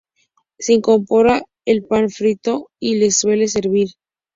[0.57, 3.89] Se incorpora el pan frito, y se suele servir.